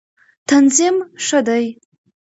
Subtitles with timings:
[0.49, 0.95] تنظیم
[1.25, 1.65] ښه دی.